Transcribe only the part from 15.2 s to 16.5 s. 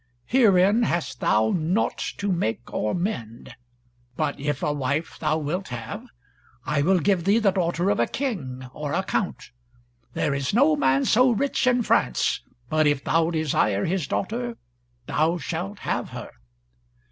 shalt have her."